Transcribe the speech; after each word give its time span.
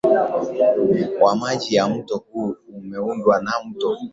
wa 1.21 1.35
maji 1.35 1.75
ya 1.75 1.87
mto 1.89 2.17
huu 2.17 2.55
umeundwa 2.75 3.41
na 3.41 3.51
mto 3.67 3.97